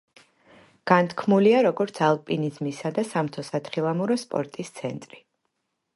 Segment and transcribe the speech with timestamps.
[0.91, 5.25] განთქმულია როგორც ალპინიზმისა და სამთო-სათხილამური სპორტის ცენტრი.